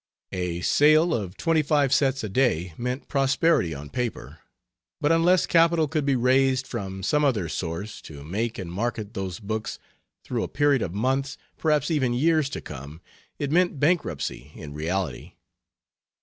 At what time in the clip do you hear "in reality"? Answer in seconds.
14.55-15.33